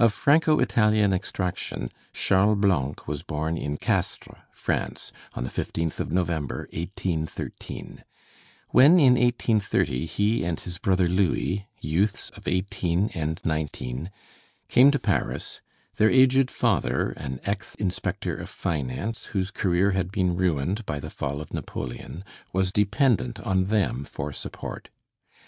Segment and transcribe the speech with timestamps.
[0.00, 6.10] Of Franco Italian extraction, Charles Blanc was born in Castres, France, on the 15th of
[6.10, 8.02] November, 1813.
[8.70, 14.10] When in 1830 he and his brother Louis, youths of eighteen and nineteen,
[14.66, 15.60] came to Paris,
[15.98, 21.10] their aged father, an ex inspector of finance whose career had been ruined by the
[21.10, 24.90] fall of Napoleon, was dependent on them for support.